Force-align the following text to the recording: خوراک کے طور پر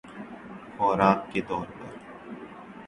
خوراک 0.77 1.19
کے 1.31 1.41
طور 1.47 1.65
پر 1.67 1.89